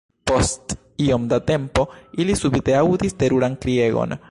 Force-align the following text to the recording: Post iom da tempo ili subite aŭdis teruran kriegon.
Post 0.29 0.73
iom 1.07 1.27
da 1.33 1.39
tempo 1.51 1.85
ili 2.25 2.37
subite 2.41 2.77
aŭdis 2.79 3.17
teruran 3.23 3.59
kriegon. 3.67 4.17